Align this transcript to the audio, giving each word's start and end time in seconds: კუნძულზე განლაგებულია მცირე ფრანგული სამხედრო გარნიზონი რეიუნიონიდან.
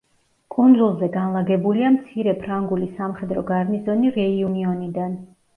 კუნძულზე 0.53 1.09
განლაგებულია 1.15 1.91
მცირე 1.97 2.35
ფრანგული 2.45 2.89
სამხედრო 2.97 3.45
გარნიზონი 3.53 4.15
რეიუნიონიდან. 4.19 5.17